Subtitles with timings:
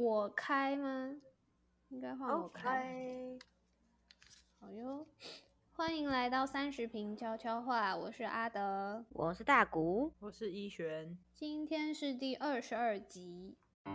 [0.00, 1.16] 我开吗？
[1.88, 2.62] 应该换我开。
[2.62, 3.36] 开
[4.60, 5.04] 好哟，
[5.72, 13.56] 欢迎来到三十平悄悄话，我是阿德，我是大谷，我是一璇，今天是第二十二集。
[13.84, 13.90] 呼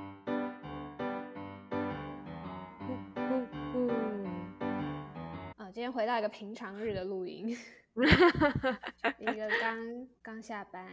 [3.15, 3.87] 呼呼，
[5.55, 7.57] 啊，今天回到一个平常日的录音，
[9.19, 10.85] 一个刚刚下班。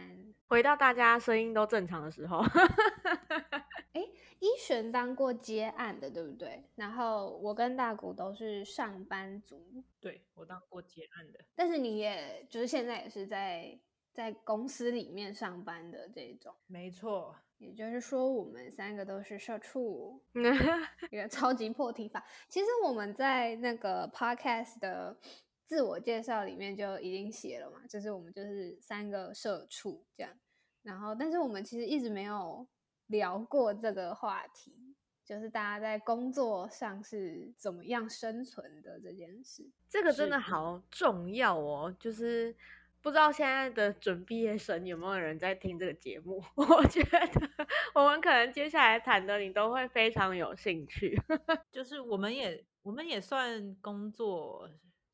[0.47, 2.39] 回到大家声音都正常的时候，
[3.93, 4.01] 哎，
[4.39, 6.63] 一璇当过接案的，对不对？
[6.75, 13.79] 然后我跟大古都是上班族，对我当过接案的，但是你也就是现在也是在
[14.13, 20.21] 在公司里面上班的这种，没错，也就是说我们三个都是社畜，
[21.09, 22.23] 一个超级破题法。
[22.47, 25.15] 其实我们在那个 podcast 的
[25.71, 30.29] 自我介绍里面就已经写了嘛，就是我们就是三个社畜这样。
[30.83, 32.67] 然后，但是我们其实一直没有
[33.07, 39.65] 聊过这个话题，就是大家在工作上是怎么样生存的这件事。
[39.87, 41.95] 这个真的好重要哦。
[41.97, 42.53] 就是
[43.01, 46.43] 不知道现在的准毕业生有没有人在听这个节目？
[46.55, 47.17] 我觉得
[47.95, 51.17] 我们可能接下来谈的你都会非常有兴趣。
[51.71, 54.69] 就是我们也我们也算工作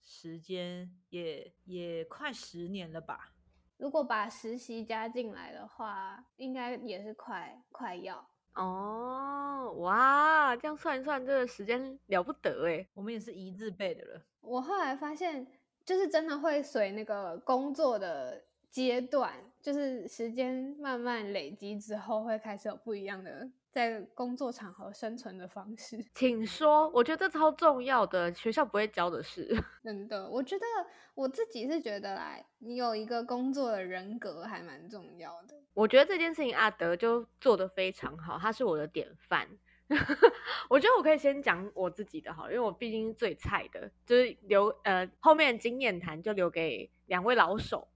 [0.09, 3.33] 时间也也快十年了吧？
[3.75, 8.25] 如果把实习加进来的话，应该也是快快要。
[8.53, 12.87] 哦，哇，这样算一算，这个时间了不得哎。
[12.93, 15.45] 我们也是一字辈的了，我后来发现，
[15.85, 26.03] 就是真的会随那个工作的阶段，就是时间慢慢累积之后，会开始有不一样的在工作场合生存的方式。
[26.15, 29.47] 请说，我觉得这超重要的，学校不会教的事。
[29.85, 30.65] 真的，我觉得
[31.13, 35.53] 我自己是觉得来，你有一个工作的人格还蛮重要的。
[35.75, 39.47] 我觉得这件事情阿德就做得非常好，他是我的典范。
[40.69, 47.87] 我觉得我可以先讲我自己的好了，因为我毕竟是最菜的，就是留呃后面的经验谈就留给两位老手。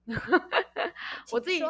[1.32, 1.60] 我自己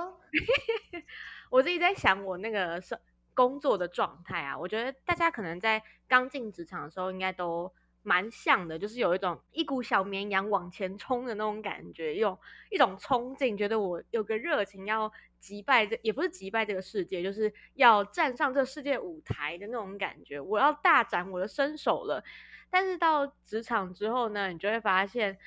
[1.51, 2.99] 我自己在想我那个是
[3.35, 7.73] 工作的状态啊，我觉得大家可能在刚进职场的时候应该都
[8.03, 12.39] 蛮像的，就是有一种一股小绵羊往前冲的那种感觉，有
[12.71, 22.25] 一种冲劲，觉得我有个热情要击败这，也不是击败这个世界，就是要站上这世界舞台的那种感觉，我要大展我的身手了。
[22.71, 25.39] 但是到职场之后呢，你就会发现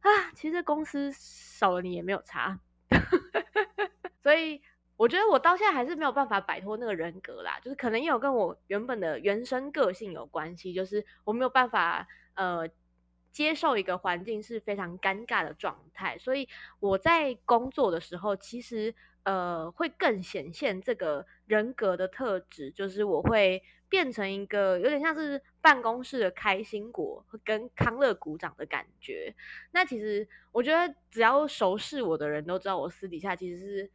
[0.00, 2.58] 啊，其实公司少了你也没有差。
[4.22, 4.62] 所以
[5.00, 12.68] 我觉得我到现在还是没有办法摆脱那个人格啦，就是可能也有跟我原本的原生个性有关系，就是我没有办法呃
[13.32, 16.46] 接受一个环境是非常尴尬的状态，所以
[16.80, 29.34] 我在工作的时候其实呃会更显现这个人格的特质，就是我会变成一个有点像是办公室的开心果跟康乐鼓掌的感觉，
[29.72, 33.90] 那其实我觉得只要熟识我的人都知道，我私底下其实是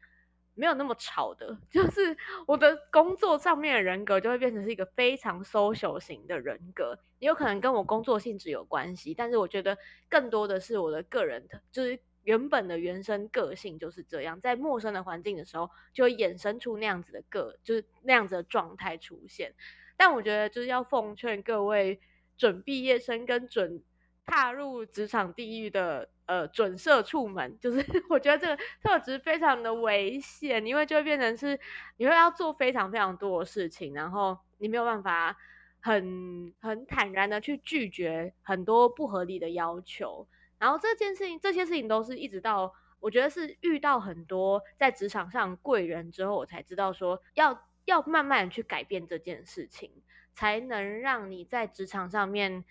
[0.55, 2.17] 没有那么吵的， 就是
[2.47, 9.77] 我的工作上面的人格就会变成是一个非常 social 型的人格，也有可能跟我工作性质有关系，但是我觉得
[10.09, 19.53] 更多的是我的个人的，就是原本的原生个性就是这样，在陌生的环境的时候，就会衍生出那样子的个，就是那样子的状态出现。
[19.97, 21.99] 但我觉得就是要奉劝各位
[22.37, 23.83] 准毕业生跟准
[24.25, 31.59] 踏入职场地狱的呃准社畜们，就是 我觉得这个特质非常的危险，因为就会变成是
[31.97, 35.37] 你会要做非常非常多的事情，然后你没有办法
[35.81, 42.73] 很很坦然的去拒绝很多不合理的要求，然后这件事情这些事情都是一直到。
[43.01, 49.91] 我觉得是遇到很多在职场上贵人之后，我才知道说要要慢慢去改变这件事情，
[50.33, 52.65] 才能让你在职场上面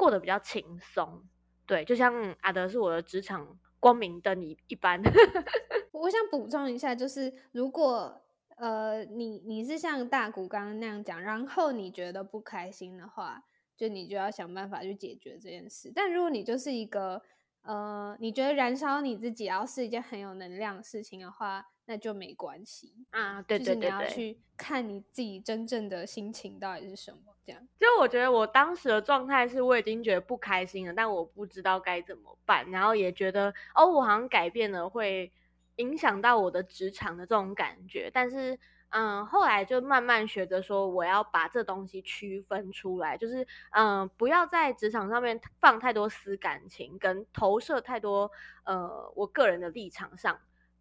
[0.00, 1.22] 过得比较轻松。
[1.66, 4.98] 对，就像阿德是我的职场光明灯一一般。
[5.92, 8.22] 我想补充一下，就是如果
[8.56, 13.44] 呃你你是像大谷刚刚那样讲，然后你觉得不开心的话，
[13.76, 15.92] 就你就要想办法去解决这件事。
[15.94, 17.20] 但如果你就是一个
[17.62, 22.94] 呃你觉得燃烧你自己，然后是一件很有能量的事情的话，那就没关系。
[23.10, 27.60] 啊，对就是你对对对，要去看你自己真正的心情到底是什么，这样。
[27.80, 35.32] 就我觉得我当时的状态是我已经觉得不开心了，但我不知道该怎么办，然后也觉得哦，我好像改变了会
[35.76, 38.56] 影响到我的职场的这种感觉，但是
[38.90, 48.30] 嗯，后来就慢慢学着说，我要把这东西区分出来，就是嗯，不要在职场上面放太多私感情，跟投射太多
[48.62, 50.38] 呃我个人的立场上。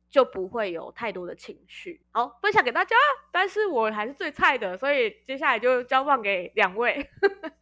[0.10, 2.02] 就不会有太多的情绪。
[2.12, 2.96] 好，分享给大家，
[3.32, 7.08] 但是我还是最菜的，所以接下来就交放给两位。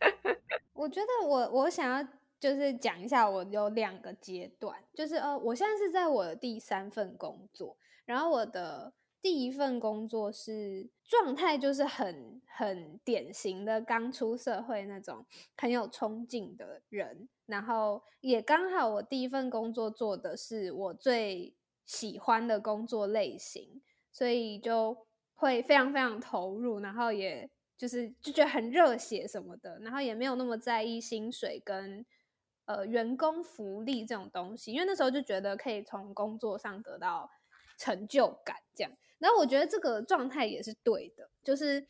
[0.73, 2.07] 我觉得我我想要
[2.39, 15.25] 就是讲一下，我有两个阶段，就是呃，我现在是在我的第三份工作，然后我的第一份工作是状态就是很很典型的刚出社会那种
[15.57, 21.56] 很有冲劲的人，然后也刚好我第一份工作做的是我最
[21.87, 23.81] 喜欢的工作类型，
[24.11, 27.49] 所以就会非常非常投入，然后也。
[27.77, 32.03] 就是就觉得很热血什么的，然后也没有那么在意薪水跟
[32.65, 37.29] 呃员工福利这种东西，因为那时候就觉得可以从工作上得到
[37.77, 38.91] 成就感这样。
[39.19, 41.85] 然后我觉得这个状态也是对的，就是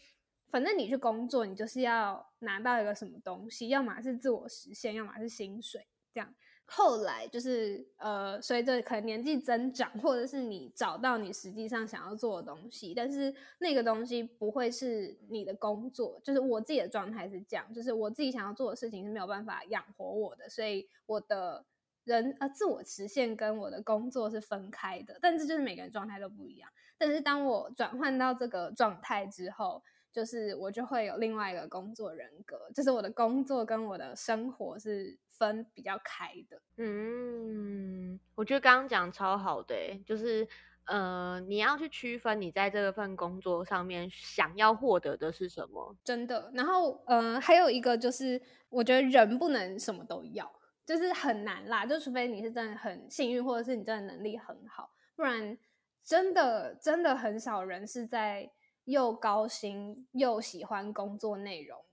[0.50, 6.35] 反正你去工作，你就是要拿到一个什么东西，要么是自我实现，要么是薪水这样。
[6.69, 16.19] 后来就是呃，随着可能年纪增长，或者是你找到你实际上想要做的东西，但是那个东西不会是你的工作。
[16.21, 21.63] 就是我自己的状态是这样，就是我自己想要做的事情是没有办法养活我的，所以我的
[22.03, 25.17] 人呃自我实现跟我的工作是分开的。
[25.21, 26.69] 但是就是每个人状态都不一样。
[26.97, 29.81] 但是当我转换到这个状态之后，
[30.11, 35.17] 就是我就会有另外一个工作人格，就是我的工作跟我的生活是。
[35.38, 39.75] 分比较开的，嗯，我觉得刚刚讲超好的，
[40.06, 40.48] 就是
[40.86, 46.51] 呃，你要去区分你在这份工作上面想要获得的是什么，真的。
[46.54, 50.51] 然后，呃，还有一个就是，我觉得人不能什么都要，
[50.86, 55.57] 就是很难啦，就除非你是真的很幸运，或者是你真的能力很好，不然
[56.04, 58.50] 真的真的很少人是在
[58.86, 61.84] 又高薪又喜欢工作内容。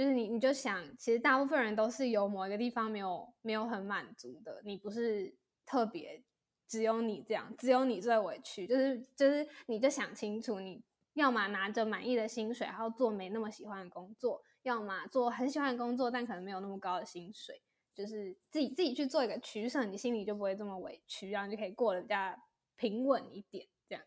[0.00, 4.62] 就是你，你就想，其实大部分人都是有某一个地方没有没有很满足的。
[4.64, 5.30] 你不是
[5.66, 6.22] 特别，
[6.66, 8.66] 只有你这样，只有你最委屈。
[8.66, 10.82] 就是就是，你就想清楚，你
[11.12, 17.60] 要么拿着满意的薪水，然后做没那么喜欢的工作；要么做很喜欢的工作，但可能没有那么高的薪水。
[17.94, 22.34] 就是自己自己去做一个取舍，你心里就不会这么委屈，然后就可以过得比较
[22.76, 23.66] 平稳一点。
[23.86, 24.02] 这样，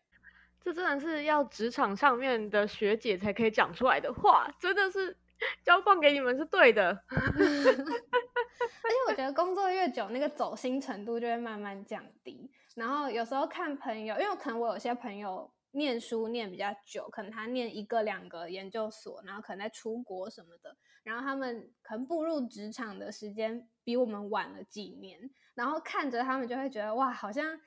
[0.60, 5.16] 这真的是要职场上面的学姐才可以讲出来的话，真的是。
[5.64, 12.50] 交放给你们是对的， 而且我觉得工作越久，那个走心程度就会慢慢降低。
[12.74, 27.58] 然后有时候看朋友，因为可能我有些朋友念书念比较久，可能他念一个两个研究所，然后可能在出国什么的，然后他们可能步入职场的时间比我们晚了几年，然后看着他们就会觉得哇，好像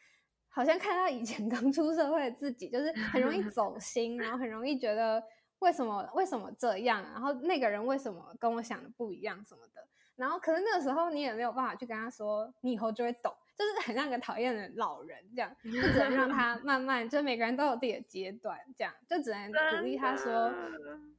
[0.49, 5.23] 好像看到以前 刚出社会的自己，就是很容易走心，然后很容易觉得。
[5.59, 7.01] 为什么为什么这样？
[7.03, 9.85] 然后那个人为什么跟我想的不一样什么的？
[10.15, 20.51] 然后可是那个时候你也没有办法去跟他说，你以后就会懂，就是很像个讨厌的老人这样，就只能让他慢慢，就每个人都有自己的阶段，这样就只能鼓励他说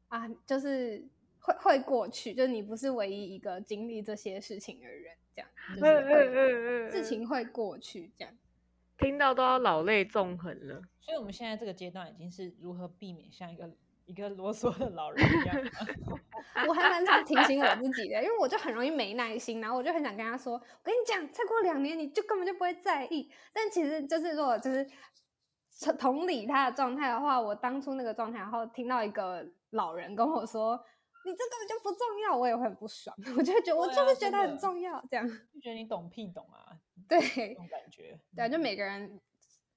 [0.08, 1.04] 啊，就是
[1.40, 5.48] 会会过去，就是你不是唯一一个经历这些事情的人，这样
[5.78, 8.34] 就是事情会过去，这样
[8.98, 10.82] 听到都要老泪纵横了。
[11.00, 13.70] 所以我们现在这个阶段已经是如何避免像一个。
[14.08, 15.56] 一个啰嗦的老人一样，
[16.66, 24.88] 我还蛮常提醒我自己的，因为我就很容易没耐心，然后我就很想跟他说：“我跟你讲，再过两年你就根本就不会在意。”但其实就是如果就是
[25.98, 30.82] 同理他的状态的话，我当初那个状态，然后听到一个老人跟我说
[31.26, 33.14] ：“你这根本就不重要”，我也会很不爽。
[33.36, 36.80] 我就觉得我就是觉得很重要，这样就觉得你懂屁懂啊？
[37.06, 39.20] 对，这种感觉，对，就每个人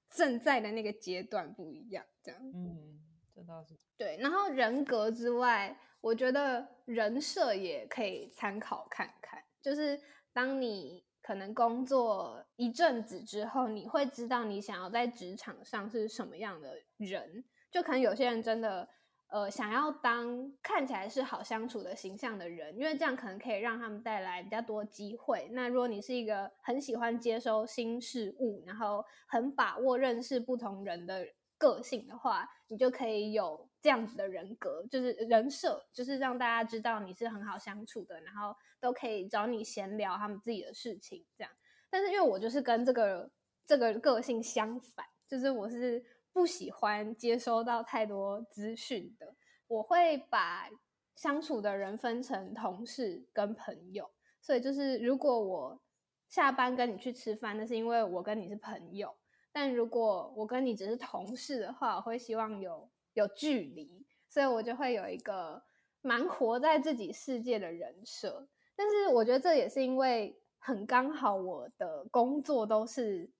[0.08, 2.98] 正在的那个阶段不一样，这样，嗯。
[3.34, 9.42] 这倒是对，然后人格之外，我觉得人设也可以参考看看。
[9.62, 9.98] 就是
[10.32, 17.44] 当你可能工作一阵子之后，你会知道你想要在职场上是什么样的人。
[17.70, 18.86] 就可能有些人真的
[19.28, 25.48] 呃想要当看起来是好相处的形象的人，因为这样可能可以让他们带来比较多机会。
[25.52, 31.26] 那如果你是一个很喜欢接收新事物，然后很把握认识不同人的。
[31.62, 41.52] 个性的话，你就可以有这样子的人格，就是人设，就是让大家知道你是很好相处的，然后都可以找你闲聊他们自己的事情，这样。
[41.88, 43.30] 但是因为我就是跟这个
[43.64, 49.36] 这个个性相反，就是我是不喜欢接收到太多资讯的，
[49.68, 50.68] 我会把
[51.14, 55.80] 相处的人分成同事跟朋友，所以就是如果我
[56.28, 59.14] 下班跟你去吃饭，那是因为我跟你是朋友。
[59.52, 65.62] 但如果我跟你只是同事的话，我会希望有有距离，所以我就会有一个
[66.00, 68.48] 蛮活在自己世界的人设。
[68.74, 73.30] 但是我觉得这也是因为很刚好，我的工作都是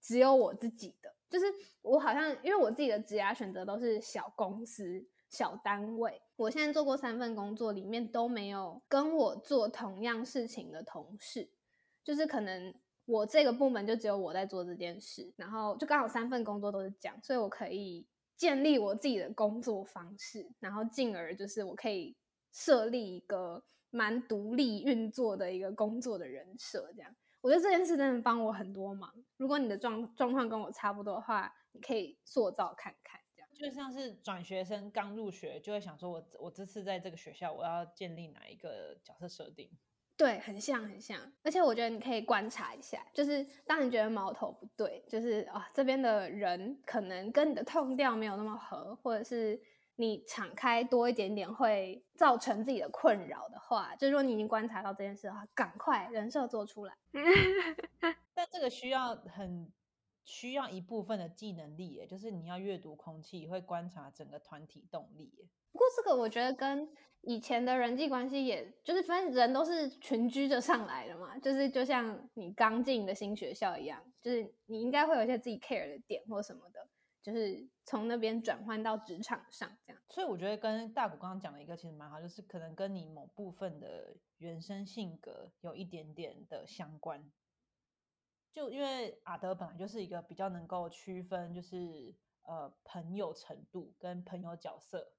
[0.00, 1.46] 只有我自己的，就是
[1.82, 11.50] 我好像因为我自己的职业选择都是小公司、小单位，我现在做过三份工作，里面都没有跟我做同样事情的同事，
[12.04, 12.72] 就是可能
[13.06, 18.04] 我这个部门就只有我在做这件事，然后就刚好三份工作都是这样，所以我可以
[18.36, 22.16] 建立我自己的工作方式，然后进而就是我可以
[22.52, 27.14] 设立一个蛮独立运作的一个工作的人设，这样。
[27.40, 29.12] 我觉得这件事真的帮我很多忙。
[29.36, 39.70] 如果你的状状况跟我差不多的话，你可以塑造看看，这样就像是转学生刚入学就会想说，我我这次在这个学校我要建立哪一个角色设定？
[40.16, 41.20] 对，很像很像。
[41.42, 49.60] 而且我觉得你可以观察一下，就是当你觉得矛头不对，就是啊这边的人可能跟你的痛调没有那么合，或者是。
[49.98, 56.94] 你敞开多一点点会造成自己的困扰的话，就是说你已经观察到这件事的话，赶快人设做出来。
[58.34, 59.72] 但这个需要很
[60.26, 65.32] 需要一部分的技能力，耶，就是你要阅读空气，会观察整个团体动力。
[65.72, 66.86] 不过这个我觉得跟
[67.22, 76.86] 以前的人际关系，也就是反正人都是群居着上来的嘛，就是就像你刚进的新学校一样，就是你应该会有一些自己 care 的点或什么的。
[77.22, 80.00] 就是从那边转换到职场上，这样。
[80.08, 87.28] 所以我觉得跟大谷刚刚讲的一个其实蛮好，就是可能跟你某部分的原生性格有一点点的相关。
[88.56, 95.12] 就因为阿德本来就是一个比较能够区分，就是呃朋友程度跟朋友角色，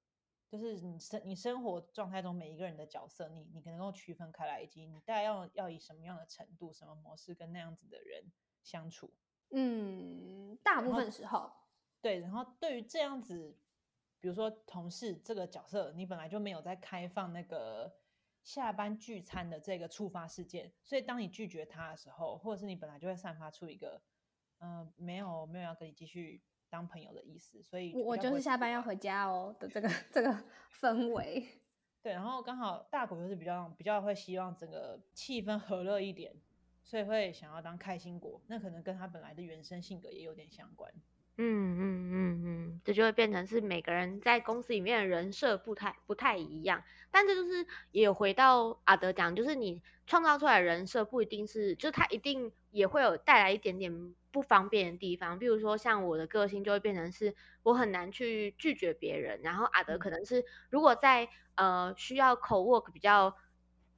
[0.50, 8.24] 就是你生你生活状态中每一个人的角色，你你能够区分开来，以及你大概要要以什么样的程度、什么模式跟那样子的人
[8.64, 9.14] 相处。
[9.50, 11.52] 嗯，大部分时候。
[12.00, 13.56] 对，然后对于这样子，
[14.18, 17.94] 比如说同事这个角色，你本来就没有在开放那个
[18.42, 24.00] 下班聚餐的这个触发事件，所以当你拒绝他的时候，或者是你本来就会散发出一个，
[24.60, 30.44] 嗯，没有没有要跟你继续当朋友的意思，所以我就是下班要回家哦的这个这个
[30.80, 31.46] 氛围。
[32.00, 36.34] 对，然后刚好大谷就是比较比较会希望整个气氛和乐一点，
[36.82, 40.90] 所以会想要当开心果，那可能跟他本来的原生性格也有点相关。
[41.40, 42.42] 嗯嗯嗯
[42.74, 63.36] 嗯，这就会变成是每个人在公司里面的人设不太不太一样，但这就是也有回到阿德讲，就是你创造出来人设不一定是，就他一定也会有带来一点点不方便的地方，比如说像我的个性就会变成是我很难去拒绝别人，然后阿德可能是如果在呃需要口 work 比较。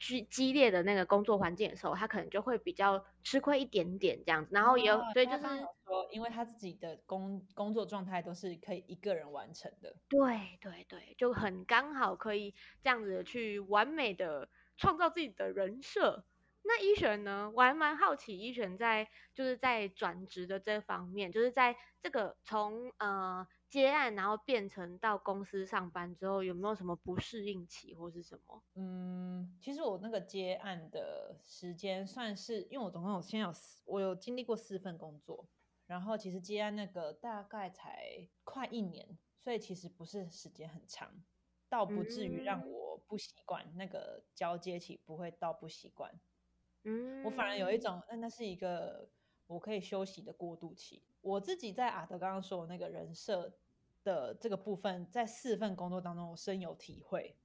[0.00, 5.42] 激激烈的那个工作环境的时候，他可能就会比较吃亏一点点这样子，然后也有对，就是
[5.84, 16.24] 说，因为他自己的工工作状态都是可以一个人完成的，对对对，就很刚好可以这样子去完美的创造自己的人设。
[16.62, 23.46] 那一璇呢，我还蛮好奇，一璇在就是在转职的这方面，就是在这个从呃。
[23.70, 28.62] 接案，然后变成到公司上班之后，有没有什么不适应期或是什么？
[28.74, 35.48] 嗯，其实我那个接案的时间算是，因为我总共有先有四，我有经历过四份工作，
[35.86, 41.22] 然后其实接案那个大概才快一年，所以其实不是时间很长，
[41.68, 46.20] 倒不至于让我不习惯那个交接期，不会到不习惯。
[46.82, 49.08] 嗯，我反而有一种，那那是一个
[49.46, 51.04] 我可以休息的过渡期。
[51.22, 53.52] 我自己在阿德刚刚说的那个人设
[54.04, 57.36] 的这个部分，在四份工作当中，我深有体会。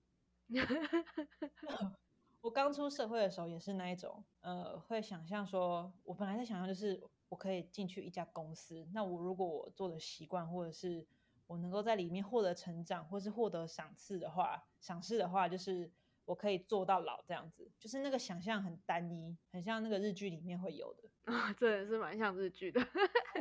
[2.41, 11.07] 我刚出社会的时候也是那一种，呃，会想象说，我本来在想象就是我可以进去一家公司，那我如果我做的习惯，或者是
[11.47, 15.91] 我能够在里面获得成长，或是获得赏赐的话，赏赐的话，就是
[16.25, 22.79] 我可以做到老这样子，就是那个想象很单一，很像那个日剧里面会有的啊， 这也是蛮像日剧的。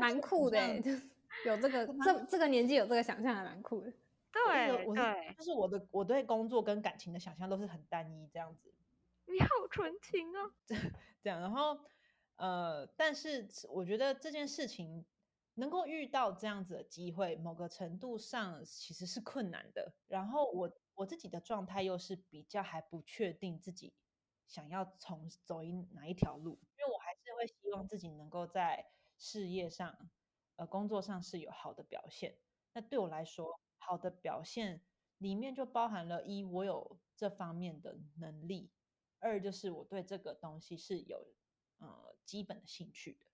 [0.01, 0.59] 蛮酷的，
[1.47, 3.93] 有这个这这个年纪有这个想象还蛮酷的。
[4.33, 8.73] 对，对，就是我的我对工作跟感情的想象都是很单一这样子。
[9.27, 10.51] 你好纯情啊，
[11.23, 11.79] 这样，然后
[12.37, 15.05] 呃，但是我觉得这件事情
[15.55, 19.93] 能够遇到这样子的机会，某个程度上其实是困难的。
[20.09, 23.93] 然后我我自己的状态又是比较还不确定自己
[24.47, 28.87] 想要从走一哪一条路，因为我还是会希望自己能够在。
[29.17, 29.97] 事业上，
[30.57, 32.39] 呃，工作上是有好的表现。
[32.73, 34.85] 那对我来说，好的表现
[35.19, 38.73] 里面就包含了：一，我有这方面的能力；
[39.19, 41.35] 二，就是我对这个东西是有
[41.79, 43.27] 呃基本的兴趣的。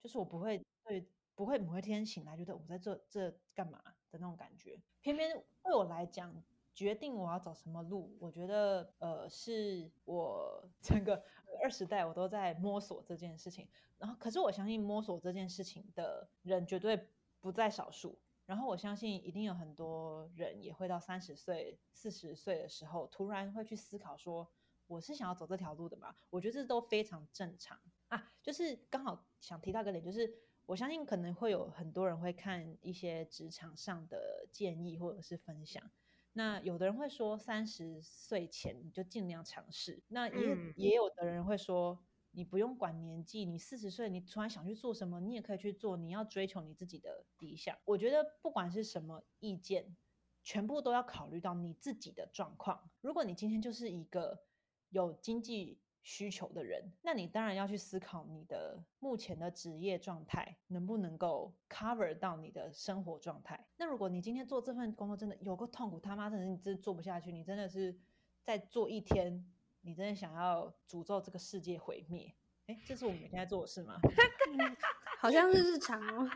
[0.00, 4.82] 就是我不会对不会某一天醒来觉得我在做这干嘛的那种感觉。
[5.00, 6.44] 偏偏对我来讲，
[6.76, 11.20] 决定我要走什么路，我觉得呃是我 整个。
[11.62, 13.66] 二十代我都在摸索这件事情，
[13.96, 17.08] 然后可是我相信摸索这件事情的人绝对
[17.40, 18.18] 不在少数。
[18.44, 24.46] 然后我相信一定有很多人也会到三十岁、四十岁的时候，突然会去思考说，
[24.86, 26.14] 我是想要走这条路的嘛？
[26.28, 28.32] 我觉得这都非常正常啊。
[28.42, 30.30] 就是刚好想提到个点，就是
[30.66, 35.90] 我相信可能会有很多人会看一些职场上的建议或者是分享。
[36.36, 40.02] 那有的人会说，三十岁前你就尽量尝试。
[40.08, 41.98] 那也也有的人会说。
[42.32, 45.96] 你不用管年纪，你四十岁，你突然想去做什么，你也可以去做。
[45.96, 49.96] 你要追求你自己的理想，我觉得不管是什么意见，
[50.44, 52.90] 全部都要考虑到你自己的状况。
[53.00, 54.38] 如果你今天就是一个
[54.90, 63.66] 有经济需求的人，那你当然要去思考你的目前的职业状态能不能够 cover 到你的生活状态。
[63.76, 67.98] 那如果你今天做这份工作真的有个痛苦，他妈的，你真的做不下去，你真的是
[68.44, 69.44] 在做一天。
[69.80, 72.32] 你真的想要诅咒这个世界毁灭？
[72.66, 74.00] 哎，这是我们现在做的事吗？
[75.18, 76.30] 好像是日常哦。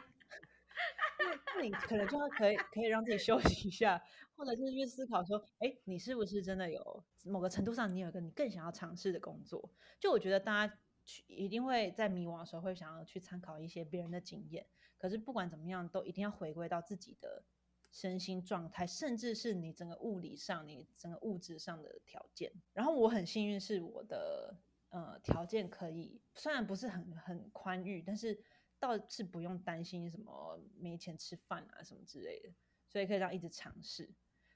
[1.56, 4.02] 那你可能就要可以可以让自己休息一下，
[4.36, 9.70] 或者就是去思考说，哎，你是不是真的有某个程度上，你有一个你更想要尝试的工作？
[9.98, 14.66] 就我觉得大家去一定会在迷惘的时候会想要去参考一些别人的经验，
[14.98, 17.44] 可是不管怎么样，都一定要回归到自己的。
[17.92, 22.52] 身心状态，甚至是你整个物理上、你整个物质上的条件。
[22.72, 24.56] 然后我很幸运，是我的
[24.90, 28.40] 呃条件可以，虽然不是很很宽裕，但是
[28.80, 32.50] 倒是不用担心什么没钱吃饭啊什么之类的，
[32.88, 34.10] 所以可以这样一直尝试。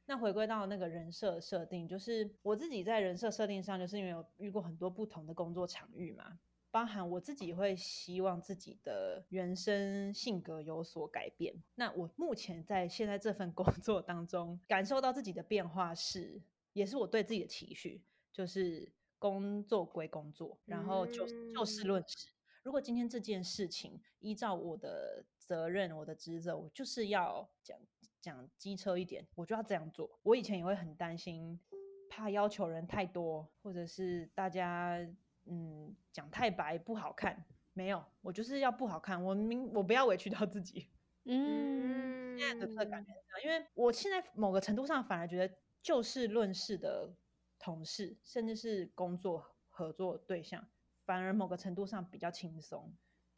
[0.06, 6.38] 那回归到那个人设设定，就是我自己在人设设定上，就是因为有遇过很多不同的工作场域嘛。
[6.70, 11.54] 包含我自己会希望自己的原生性格有所改变。
[11.76, 18.02] 那我目前在现在这份工作当中感受到自己的变化是，也是我对自己的期许，
[18.32, 18.90] 就是
[19.20, 22.33] 工作归工作，然后就就事论事。
[22.64, 27.78] 如果今天这件事情依照我的责任、我的职责，我就是要讲
[28.20, 30.18] 讲机车一点，我就要这样做。
[30.24, 31.60] 我以前也会很担心，
[32.08, 34.98] 怕要求人太多，或者是大家。
[35.46, 40.88] 嗯，讲太白不好看，没有，我就是要不好看，我明我不要委屈到自己。
[41.24, 47.14] 嗯， 现在的这感觉这样，因为我现在某个程度上反而觉得就事论事的
[47.58, 50.66] 同事，甚至是工作合作对象，
[51.04, 52.94] 反而某个程度上比较轻松。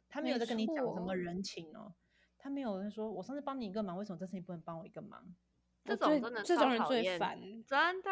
[0.09, 1.93] 他没有在跟你讲什么人情哦，
[2.37, 5.35] 他没有人说我上次帮你一个忙，为什么这次你不能帮我一个忙？
[5.83, 8.09] 这种真的这种人最烦，真的。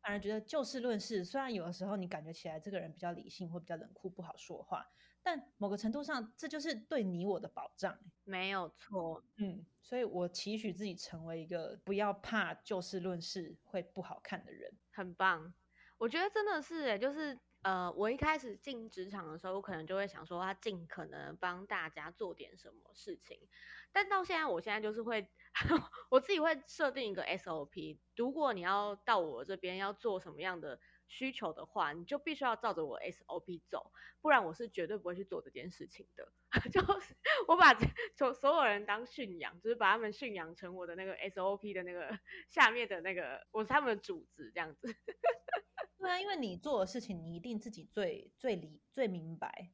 [0.00, 4.86] 反而觉得就事论事，虽然有的时候你感觉起来这个人比较理性或比较冷酷不好说话，
[5.22, 9.22] 但某个程度上这就是对你我的保障，没有错。
[9.36, 15.52] 嗯，所以我期许自己成为一个不要怕就事论事会不好看的人，很棒。
[15.98, 23.48] 我觉得真的是，哎，就是呃，我一开始进职场的时候，我可能就会想说，他尽可能帮大家做点什么事情，
[23.92, 25.28] 但到现在，我现在就是会。
[26.10, 36.32] 我自己会设定一个 SOP，如果你要到我这边要做什么样的需求的话，你就必须要照着我 SOP 走，不然我是绝对不会去做这件事情的。
[36.72, 37.16] 就是
[37.48, 37.72] 我把
[38.16, 44.82] 所所有人当驯养，就是把他们驯养成我的那个 SOP 的那个下面的那个，我是他们的主子这样子。
[45.98, 49.70] 对啊，因为你做的事情，你一定自己最最理最明白。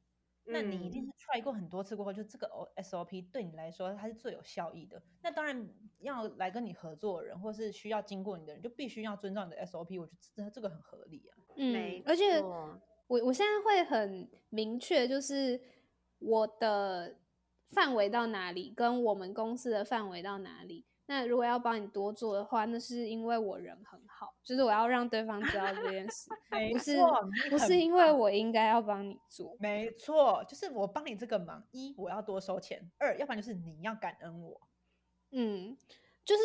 [0.50, 5.02] 那你一定是 try 过很多次过后，就这个 O S O P 对你来说它是最有效益的。
[5.22, 9.98] 那当然要来跟你合作的人，或是需要经过你的人，就必须要遵照你的 S O P。
[9.98, 11.36] 我觉得这个很合理啊。
[11.56, 15.60] 嗯，而且我我现在会很明确，就是
[16.18, 17.16] 我的
[17.66, 20.84] 范围到哪里，跟我们公司的范围到哪里。
[21.10, 26.28] 那如果要帮你多做的话，那是因为我人很好，就是我要让对方知道这件事，
[26.70, 26.98] 不是
[27.50, 29.56] 不是因为我应该要帮你做。
[29.58, 34.60] 没错，就是我帮你这个忙，一我要多收钱，二要不然就是你要感恩我。
[35.30, 35.74] 嗯，
[36.24, 36.42] 就是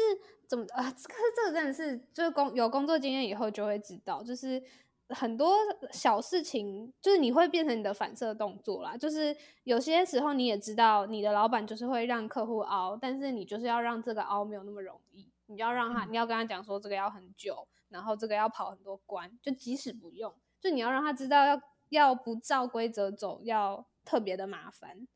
[0.47, 0.83] 怎么啊？
[0.83, 4.63] 可是这个真的是，就是工有工作经验以后就会知道，就是。
[5.09, 5.55] 很多
[5.91, 8.97] 小事情，就是你会变成你的反射动作啦。
[8.97, 15.29] 就是有些时候你也知道，你的老板就是会让客户熬，但是你就是要让这个熬没有那么容易。
[15.47, 19.37] 你要让他，你要跟他讲说这个要很久，然后这个要跑很多关。
[19.41, 25.07] 就即使不用，就你要让他知道，要要不照规则走，要特别的麻烦。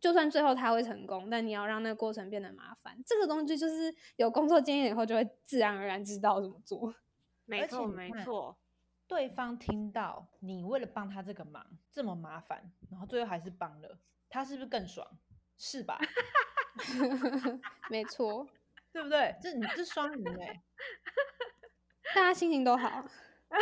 [0.00, 2.98] 就算最后他会成功，但你要让那个过程变得麻烦。
[3.06, 6.94] 这个东西就是有工作经验以后，就会自然而然知道怎么做。
[7.46, 8.56] 没错，没错。
[9.06, 15.06] 对方听到你为了帮他这个忙这么麻烦，然后最后还是帮了，他是不是更爽？
[15.56, 15.98] 是吧？
[17.90, 18.48] 没错，
[18.92, 19.36] 对不对？
[19.40, 20.62] 这你这双赢哎，
[22.14, 23.04] 大家心情都好。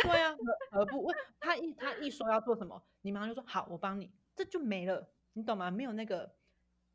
[0.01, 0.35] 对啊，
[0.71, 1.11] 而不？
[1.39, 5.69] 他一他一说要做什么，你马上就说好，我帮你，这就没了，你懂吗？
[5.69, 6.35] 没有那个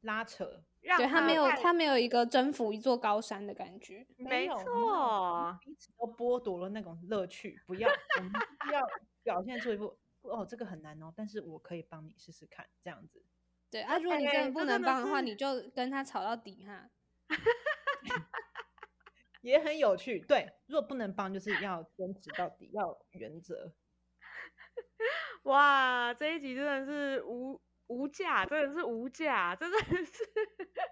[0.01, 4.07] 拉扯，对他没有他没有一个征服一座高山的感觉。
[4.17, 7.61] 没有错，彼此都剥夺了那种乐趣。
[7.67, 8.81] 不要，我们就是要
[9.23, 13.23] 表现出一副哦，这个很难哦，但是我可以帮你试试看，这样子。
[13.71, 16.89] 对啊，如果你哎真的不能帮的话，是你就跟他吵到底哈。
[19.43, 20.25] 也很有趣。
[20.27, 23.73] 对，如果不能帮，就是要坚持到底，要原则。
[25.45, 30.05] 哇，这一集真的是无无价，真的是无价，真的是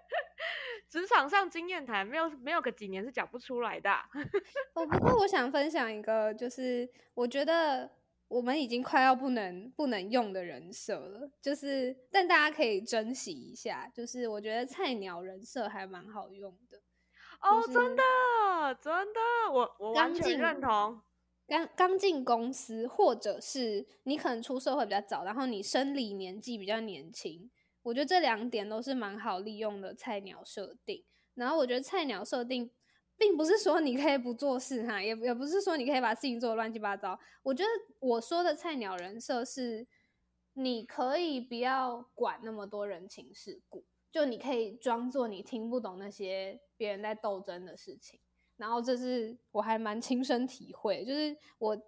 [0.89, 4.03] 职场上经验谈，没有没有个几年是讲不出来的啊。
[4.73, 7.89] 哦，不过我想分享一个，就是我觉得
[8.27, 16.81] 我们已经快要不能不能用的人设了，就是但大家可以珍惜一下，就是我觉得菜鸟人设还蛮好用的。
[17.41, 18.03] 哦，就是真的
[18.81, 19.19] 真的，
[19.51, 21.01] 我我完刚全认同。
[21.47, 27.49] 刚刚进公司，或者是你可能出社会比较早，然后你生理年纪比较年轻，
[27.83, 31.05] 我觉得这两点都是蛮好利用的菜鸟设定。
[31.35, 32.69] 然后我觉得菜鸟设定，
[33.17, 37.17] 并不是说你可以不做事哈，也也不是说你可以把事情做乱七八糟。
[37.43, 39.87] 我觉得我说的菜鸟人设是，
[40.53, 48.19] 你可以不要管那么多人情世故，就你可以装作你听不懂那些别人在斗争的事情。
[48.57, 51.79] 然后这是我还蛮亲身体会，就是我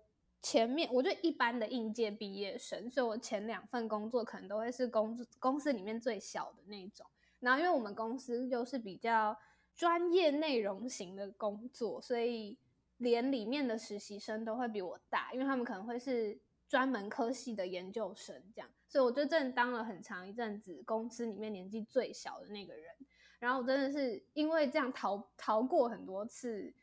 [0.42, 7.06] 前面我就一般的应届毕业生，所以我前两份工作可能都会是公公司里面最小的那种。
[7.40, 9.38] 然后因为我们公司又是比较
[9.76, 12.58] 专业内容型的工作，所以
[12.98, 22.94] 连里面的实习生都会比我大，因为他们可能会是专门科系的研究生这样，所以我就真的当了很长一阵子公司里面年纪最小的那个人。
[23.40, 26.74] 然后我真的是因为这样逃逃过很多次，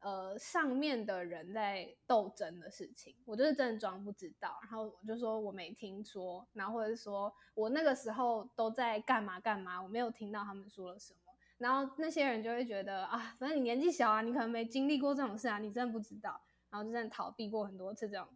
[0.00, 4.58] 呃，上面的人在斗争的事情，我就是真的装不知道。
[4.62, 11.18] 然后我就说我没听说，然后或者是说我那个时候都在干嘛干嘛，我没有听到他们说了什么。
[11.58, 16.38] 然后那些人就会觉得啊，反正你年纪小啊，你可能没经历过这种事啊，你真的不知道。
[16.68, 18.26] 然后就真的逃避过很多次这种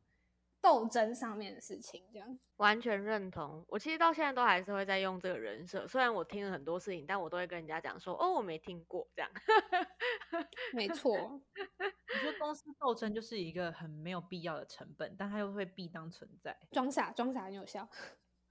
[0.60, 2.38] 斗争上面的事情，这样。
[2.56, 9.30] 完全认同，我其实到现在都还是会在用这个人设，虽然我听了很多事情，但我都会跟人家讲说，哦，我没听过这样。
[10.74, 11.40] 没错，我
[12.20, 16.58] 觉得公司斗争就是一个很没有必要的成本，但它又会必当存在。
[16.72, 17.88] 装傻装傻很有效。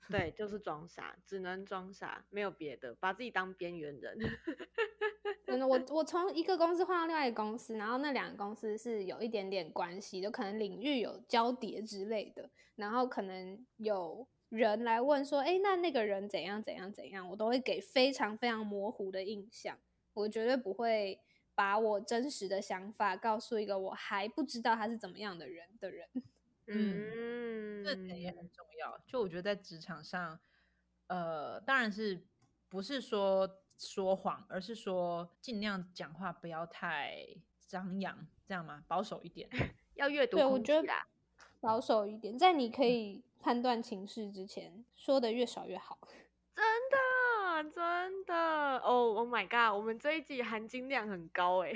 [0.10, 4.18] 对，就是装傻，只能装傻，没有别的，把自己当边缘人。
[5.46, 19.78] 真的，我我 从一个公司换到另外一个公司，然后那两个公司是有一点点关系就，可能领域有交叠之类的，然后可能有人来问说，哎，那那个人怎样怎样怎样，我都会给非常非常模糊的印象，
[20.14, 21.20] 我绝对不会
[21.56, 26.08] 把我真实的想法告诉一个我还不知道他是怎么样的人的人。
[26.68, 29.02] 嗯，这点也很重要。
[29.06, 30.40] 就我觉得在职场上，
[31.08, 32.26] 呃，当然是
[32.70, 37.26] 不是说说谎，而是说尽量讲话不要太
[37.68, 38.84] 张扬，这样吗？
[38.88, 39.50] 保守一点。
[39.96, 40.88] 要阅读对，我觉得。
[41.60, 45.98] 保守一点，在你可以判断情势之前，说的越少越好。
[46.54, 51.74] 真的，真的哦、oh,，Oh my god，我们这一集含金量很高哎。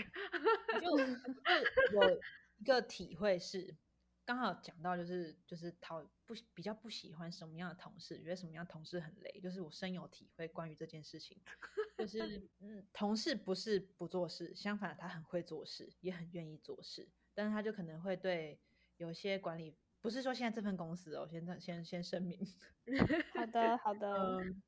[0.80, 2.19] 就就有
[2.60, 3.75] 一个体会是，
[4.31, 11.37] 刚好讲到就是就是讨不比较不喜欢什么样的同事，觉得什么样的同事很累，就是我深有体会关于这件事情，
[11.97, 18.57] 就是 嗯，同事不是不做事，相反他很会做事，也很愿意做事，但是他就可能会对
[18.95, 22.39] 有些管理，不是说现在这份公司哦，先先先声明，
[23.33, 24.37] 好的，好的。
[24.37, 24.63] 嗯，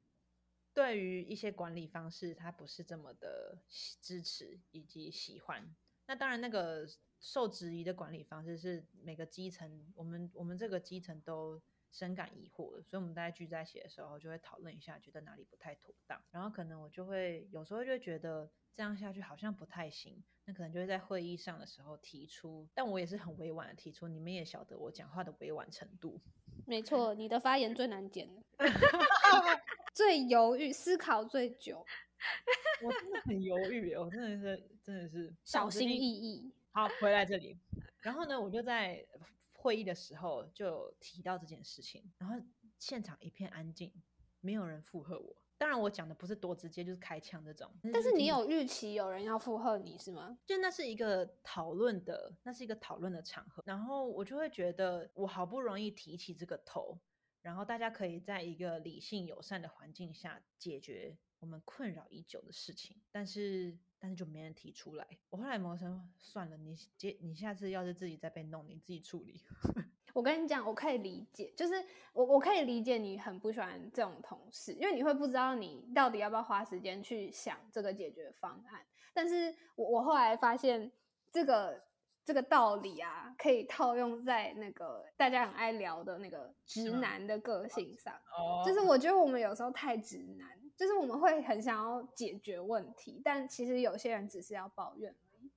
[0.73, 3.58] 对于一些管理方式，他不是这么的
[4.02, 5.73] 支持以及喜欢。
[6.06, 6.86] 那当然，那个
[7.24, 11.60] 受质疑的管理方式是每个基层，我们我们这个基层都
[11.90, 16.22] 深感疑惑的，所以我们大家聚在一起的时候，就会讨论一下，觉得哪里不太妥当。
[16.32, 26.20] 然后可能我就会有时候就会觉得这样下去好像不太行，那可能就会在会议上的时候提出，但我也是很委婉的提出，你们也晓得我讲话的委婉程度。
[26.68, 28.44] 没错，你的发言最难剪的，
[29.96, 31.86] 最犹豫，思考最久，
[32.84, 36.54] 我真的很犹豫，我真的是真的是小心翼翼。
[36.74, 36.76] 翼。
[36.76, 37.58] 好，回来这里。
[38.02, 39.06] 然后呢，我就在
[39.54, 42.36] 会议的时候就提到这件事情，然后
[42.80, 43.94] 现场一片安静，
[44.42, 45.36] 没有人附和我。
[45.58, 47.72] 当然，我讲的不是多直接，就是开枪这种。
[47.94, 50.38] 但是你有预期有人要附和你是吗？
[50.46, 57.00] 就那是一个讨论的，那是一个讨论的场合，然后我就会觉得，我好不容易提起这个头，
[57.42, 65.08] 然后大家可以在一个理性友善的环境下解决我们困扰已久的事情，但是但是就没人提出来。
[65.30, 69.42] 我后来磨成算了，你接你下次要是自己再被弄，你自己处理。
[70.13, 71.74] 我跟你讲，我可以理解，就是
[72.12, 78.86] 我我可以理解你很不喜欢这种同事，因为你会不知道你到底要不要花时间去想这个解决方案。
[79.13, 80.92] 但是我我后来发现
[81.32, 81.82] 这个
[82.26, 88.13] 这个道理啊，可以套用在那个大家很爱聊的那个直男的个性上。
[88.38, 95.52] 哦就是我觉得我们有时候太直男，就是我们会很想要解决问题，但其实有些人只是要抱怨而已，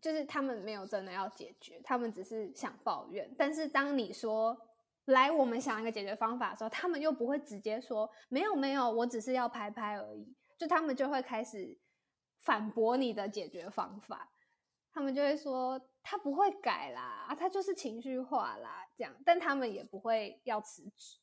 [0.00, 3.34] 就是他们没有真的要解决，他们只是想抱怨。
[3.36, 4.56] 但是当你说
[5.06, 11.78] 来，我们想一个解决方法的时候，他们又不会直接说没有没有，我只是要拍拍而已，就他们就会开始
[12.38, 14.32] 反驳你的解决方法。
[14.92, 21.18] 他们就会说他不会改啦，他就是情绪化啦，这样，但他们也不会要辞职，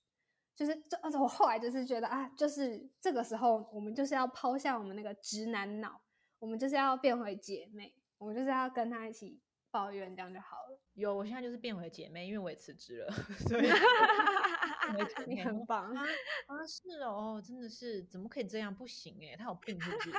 [0.57, 6.01] 就是这，而且我后来就是觉得啊，就是这个时候我们就是要抛下我们那个直男脑，
[6.39, 9.39] 我们就是要变回姐妹，我们就是要跟他一起
[9.69, 10.79] 抱怨，这样就好了。
[10.95, 13.11] 有，我现在就是变回姐妹，因为我也辞职了，
[13.47, 13.69] 所以
[15.29, 16.03] 你很棒，啊
[16.47, 18.73] 啊，是哦，真的是怎么可以这样？
[18.73, 20.11] 不行哎，他有病是不是？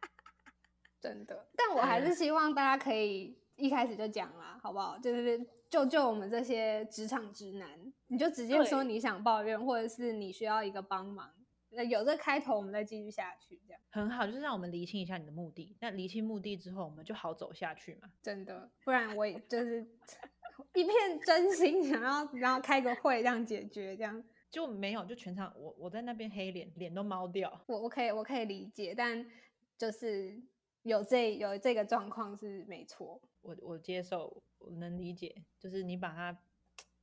[0.98, 1.46] 真的。
[1.54, 4.98] 但我还是希望大家可以一开始就讲啦，好不好？
[4.98, 5.38] 就是
[5.70, 11.32] 就就我们这些职场直男，你就直接说你想抱怨，或者是你需要一个帮忙。
[11.70, 15.76] 那有这开头，我们再继续下去，这样很好，就是让我们厘清一下你的目的。
[15.80, 18.10] 那厘清目的之后，我们就好走下去嘛。
[18.22, 19.86] 真的，不然我也就是
[20.74, 20.94] 一片
[21.26, 27.60] 真心想要，然后开个会这样解决，这样就没有，就全场我我在那边黑脸，脸都猫掉。
[27.66, 29.30] 我我可以我可以理解，但
[29.76, 30.40] 就是
[30.84, 33.20] 有这有这个状况是没错。
[33.42, 36.38] 我我接受，我能理解，就是你把他，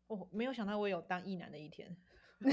[0.08, 1.96] 我没有想到我有当异男的一天。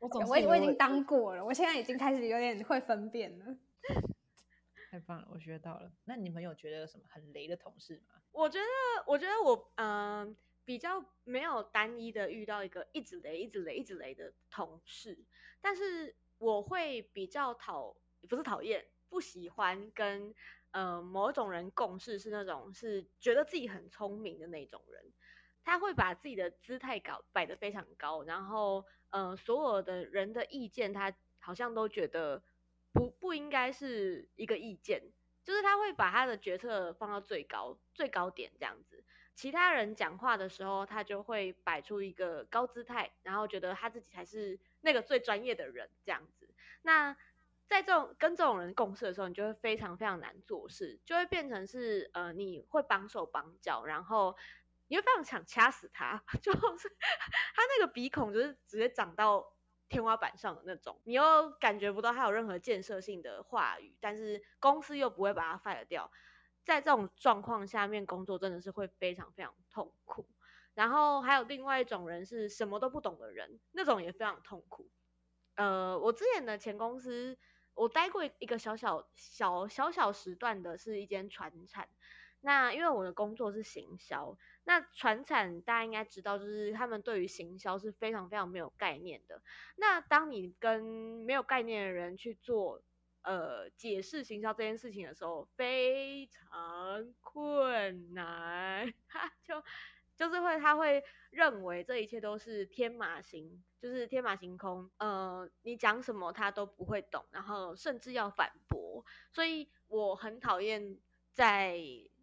[0.00, 3.56] 我总我已我已经当过了，我现在已经开始有点会分辨了。
[4.90, 5.92] 太棒了，我学到了。
[6.04, 8.20] 那你们有觉得有什么很雷的同事吗？
[8.32, 8.66] 我觉得，
[9.06, 15.24] 我觉得我嗯、呃比较没有单一的遇到一个一直雷、一直雷、一直雷的同事，
[15.60, 17.96] 但是我会比较讨，
[18.28, 20.32] 不是讨厌，不喜欢跟
[20.72, 25.12] 呃某种人共事，是那种是觉得自己很聪明的那种人，
[25.64, 32.42] 他会把自己的姿态搞摆得非常高，然后呃所有的人的意见，他好像都觉得
[32.92, 35.02] 不不应该是一个意见，
[35.44, 39.04] 就是他会把他的决策放到最高最高点这样子。
[39.34, 46.50] 其他人讲话的时候，他就会摆出一个高姿态，然后觉得他自己才是那个最专业的人这样子。
[46.82, 47.16] 那
[47.72, 54.36] 在这种跟这种人共事的时候，你就会非常非常难做事，就会变成是呃你会绑手绑脚，然后
[54.88, 59.54] 你会非常想掐死他， 就是他那个鼻孔就是直接长到
[59.88, 66.10] 天花板上的那种，你又感觉不到他有任何建设性的话语，但是公司又不会把他 fire 掉。
[66.64, 70.28] 在这种状况下面工作真的是会非常非常痛苦。
[70.74, 74.90] 然后还有另外一种人是什么都不懂的人，那种也非常痛苦。
[75.54, 77.36] 呃，我之前的前公司，
[77.74, 81.88] 我待过一个小小小小小时段的是一间船产。
[82.44, 89.40] 那因为我的工作是行销，那船产大家应该知道，就是他们对于行销是非常非常没有概念的。
[89.76, 92.82] 那当你跟没有概念的人去做
[93.22, 98.92] 呃解释行销这件事情的时候，非常困难，
[99.46, 99.62] 就
[100.16, 110.98] 就是会他会认为这一切都是天马行，就是天马行空，呃，你讲什么他都不会懂，然后甚至要反驳，所以我很讨厌
[111.32, 111.78] 在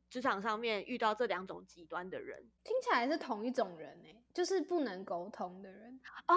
[0.09, 2.49] 职场上面遇到这两种极端的人。
[2.63, 5.99] 听起来是同一种人哎、就是不能沟通的人。
[6.27, 6.35] 哦，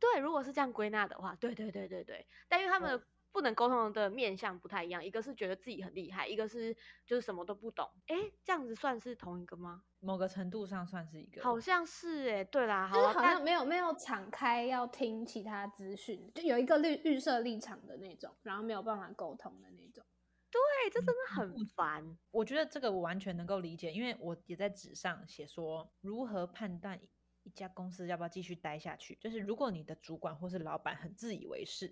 [0.00, 6.72] 对，如果是这样归纳的话，对对对对对，但因为他们的不能沟通的面相不太一样，一个是觉得自己很厉害，一个是
[7.04, 7.84] 就是什么都不懂。
[8.06, 9.82] 诶，这样子算是同一个吗？
[9.98, 20.04] 某个程度上算是一个，好像是诶，对啦，好就是好像没有没有敞开要听其他资讯，就有一个预预设立场的那种，然后没有办法沟通的那种。
[20.52, 20.60] 对，
[20.92, 22.16] 这真的很嗯烦。
[22.30, 27.00] 我觉得这个我完全能够理解，因为我也在纸上写说如何判断
[27.44, 29.16] 一一家公司要不要继续待下去。
[29.20, 31.88] 就是如果你的主管或是老板很自以为是，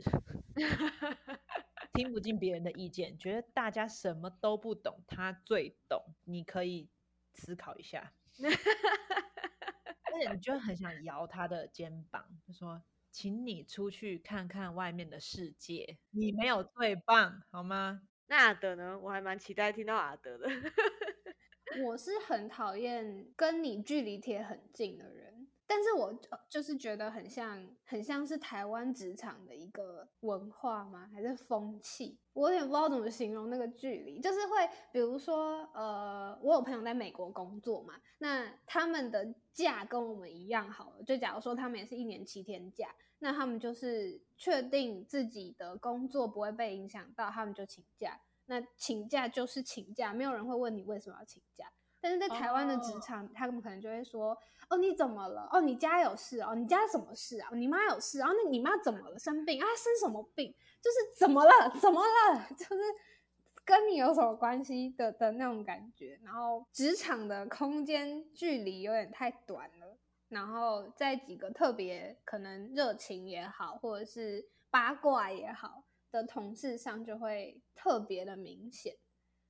[1.94, 6.88] 听不进别人的意见，觉得大家什么都不懂，他最懂，你可以
[7.32, 8.12] 思考一下。
[8.42, 8.50] 而
[10.20, 18.98] 且你就会很想摇他的肩膀，就说：“请你出去看看外面的世界，你没有最棒，好吗？”那阿德呢？
[18.98, 20.48] 我还蛮期待听到阿德的。
[21.86, 25.31] 我是很讨厌跟你距离贴很近的人，
[25.66, 26.12] 但是我
[26.48, 31.08] 就是觉得很像，很像是台湾职场的一个文化吗？
[31.12, 32.18] 还是风气？
[32.34, 34.20] 我有点不知道怎么形容那个距离。
[34.20, 41.02] 就是会，比如说，呃，我有朋友在美国工作嘛，那他们的假跟我们一样好了。
[41.04, 48.20] 就假如说他们也是一年七天假，那他们就是确定自己的工作不会被影响到，他们就请假。
[48.46, 51.72] 那请假就是请假，没有人会问你为什么要请假。
[52.02, 54.36] 但是在台湾的职场，他们可能就会说
[54.68, 55.48] ：“哦，你怎么了？
[55.52, 56.52] 哦，你家有事哦？
[56.52, 57.48] 你家什么事啊？
[57.54, 58.18] 你妈有事？
[58.18, 59.16] 然后那你妈怎么了？
[59.16, 59.66] 生病啊？
[59.76, 60.52] 生什么病？
[60.82, 61.70] 就是怎么了？
[61.80, 62.44] 怎么了？
[62.58, 62.82] 就是
[63.64, 66.18] 跟你有什么关系的的那种感觉。
[66.24, 69.96] 然后职场的空间距离有点太短了。
[70.28, 78.96] 然后在几个特别可能热情也好，或者是八卦也好的同事上，就会特别的明显。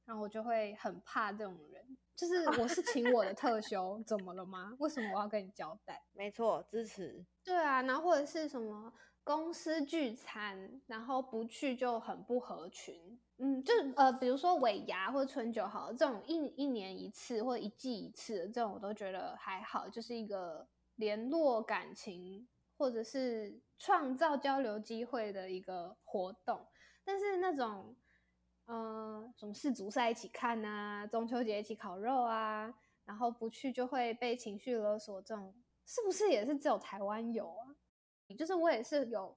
[0.04, 4.76] 然后我就会很怕这种人。”就是我是请我的特休，怎么了吗？
[4.78, 6.04] 为什么我要跟你交代？
[6.12, 7.24] 没错，支持。
[7.42, 8.92] 对啊，然后或者是什么
[9.24, 13.18] 公司聚餐，然后不去就很不合群。
[13.38, 22.46] 嗯，就呃，比如说尾牙或者春酒，好，这种一一年一次或者一季一次这种，我都觉得还好，就是一个联络感情
[22.76, 26.64] 或者是创造交流机会的一个活动。
[27.04, 27.96] 但是那种。
[28.66, 32.72] 嗯，什么世足赛一起看啊，中秋节一起烤肉啊，
[33.04, 37.76] 然后不去就会被情绪勒索，这种是不是也是只有台湾有啊？
[38.38, 39.36] 就是我也是有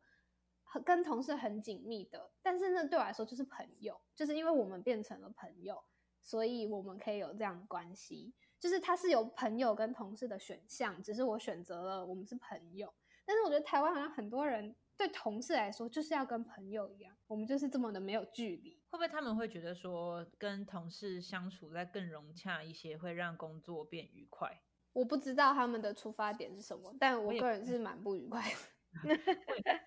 [0.86, 5.84] 跟同事很紧密的，但是那对我来说就是朋友，就是因为我们变成了朋友，
[6.22, 8.34] 所以我们可以有这样的关系。
[8.60, 12.94] 就是他是有朋友跟同事的选项，只是我选择了我们是朋友。
[13.26, 14.76] 但是我觉得台湾好像很多人。
[14.98, 18.82] 对同事来说，就是要跟朋友一样，我们就是这么的没有距离。
[18.90, 24.62] 会不会他们会觉得说，跟同事相处再更融洽一些，会让工作变愉快？
[24.94, 28.58] 我不知道他们的出发点是什么，但我个人是蛮不愉快的。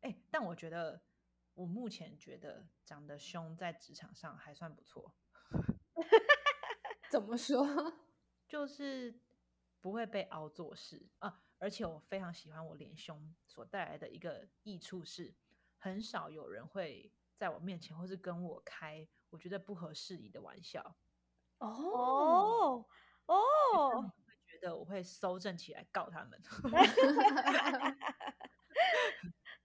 [0.00, 1.00] 哎，但我觉得
[1.54, 5.14] 我目前觉得长得凶在职场上还算不错。
[7.10, 7.64] 怎么说？
[8.48, 9.20] 就是
[9.80, 11.42] 不会被熬做事啊。
[11.58, 15.34] 而且我非常喜欢我连胸所带来的一个益处是，
[15.78, 20.96] 很少有人会在我面前或是跟我开我觉得不合时宜的玩笑。
[21.58, 22.86] 哦
[23.26, 24.08] 哦，会
[24.46, 26.40] 觉得我会收正起来告他们。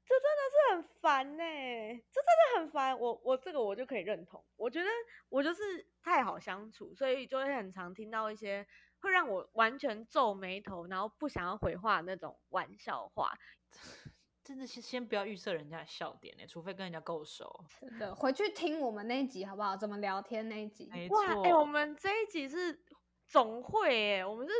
[0.05, 2.25] 这真的是很烦呢，这真
[2.55, 2.97] 的很烦。
[2.99, 4.87] 我我这个我就可以认同，我觉得
[5.29, 5.61] 我就是
[6.01, 8.67] 太好相处，所以就会很常听到一些。
[9.03, 13.37] 会让我完全皱眉头，然后不想要回话那种玩笑话，
[14.41, 17.65] 真的是先不要预设人家的笑点呢，除非跟人家够熟。
[17.67, 19.75] 是的，回去听我们那一集好不好？
[19.75, 20.89] 怎么聊天那一集？
[21.09, 22.81] 哇，哎，我们这一集是
[23.27, 24.53] 总会哎，我们是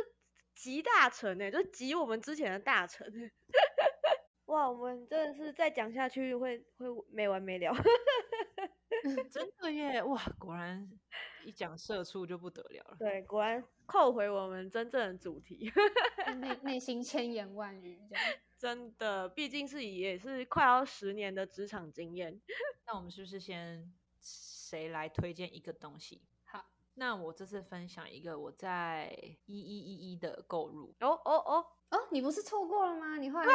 [0.54, 3.06] 集大成哎，就集我们之前的大成。
[4.44, 7.72] 哇，我们真的是再讲下去会会没完没了。
[9.30, 10.86] 真的耶，哇，果然
[11.44, 12.96] 一讲社畜就不得了了。
[12.98, 13.62] 对，果然。
[13.86, 15.70] 扣回我们真正的主题，
[16.40, 18.24] 内内心千言万语这样。
[18.56, 22.40] 真的，毕竟是也是快要十年的职场经验。
[22.86, 26.22] 那我们是不是先谁来推荐一个东西？
[26.46, 30.94] 好，那我这次分享一个我在一一一一的购入。
[31.00, 33.18] 哦哦哦哦，你不是错过了吗？
[33.18, 33.54] 你后来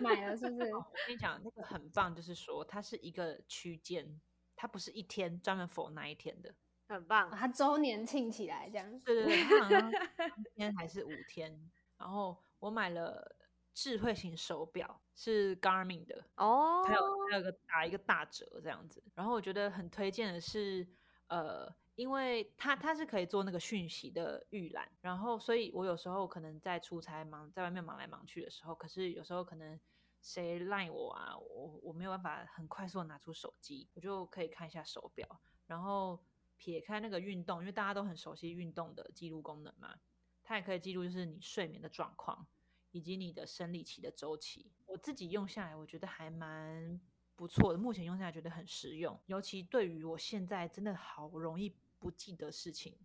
[0.00, 0.74] 买了是不是？
[0.74, 4.18] 我跟你讲，那个很棒，就是说它是一个区间，
[4.56, 6.54] 它不是一天专门 for 那一天的。
[6.88, 8.98] 很棒，他周年庆起来这样。
[9.00, 11.70] 对对对， 他好像三天还是五天。
[11.98, 13.36] 然后我买了
[13.74, 19.02] 智慧型手表，是 Garmin 的哦，还有还有个打一个大折这样子。
[19.14, 20.86] 然后我觉得很推荐的是，
[21.26, 24.90] 呃，因为它它是可以做那个讯息的预览。
[25.00, 29.78] 然后，所以我有时候可能在出差忙，在外面忙来忙去的时候，可是有时候可能
[30.22, 36.18] 谁赖我啊，我我没有办法很快速的拿出手机，我就可以看一下手表，然后。
[36.58, 39.98] 撇开那个运动，因为大家都很熟悉运动的记录功能嘛，
[40.42, 42.46] 它也可以记录就是你睡眠的状况
[42.90, 44.70] 以及你的生理期的周期。
[44.86, 47.00] 我自己用下来，我觉得还蛮
[47.36, 47.78] 不错的。
[47.78, 52.98] 目前用下来觉得很实用，尤其对于我现在真的好容易不记得事情，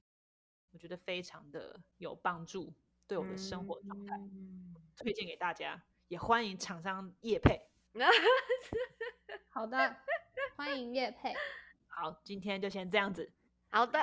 [0.71, 2.73] 我觉得非常的有帮助，
[3.07, 4.19] 对我的生活状态，
[4.97, 7.61] 推荐给大家，也欢迎厂商叶配。
[9.49, 9.97] 好的，
[10.55, 11.33] 欢迎叶配。
[11.87, 13.31] 好，今天就先这样子。
[13.73, 13.99] 好的，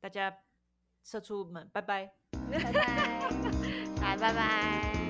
[0.00, 0.32] 大家
[1.02, 2.12] 社畜们，拜拜，
[2.62, 3.28] 拜拜，
[4.00, 5.01] 来，拜拜。